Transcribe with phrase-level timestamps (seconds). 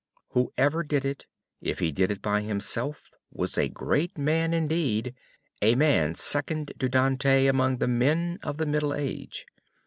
[0.29, 1.27] Whoever did it,
[1.61, 5.13] if he did it by himself, was a great man indeed
[5.61, 9.45] a man second to Dante among the men of the Middle Age.